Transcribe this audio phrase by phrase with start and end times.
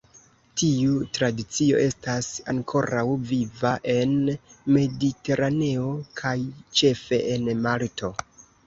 [0.59, 4.17] Tiu tradicio estas ankoraŭ viva en
[4.79, 6.37] Mediteraneo, kaj
[6.81, 8.17] ĉefe en Malto.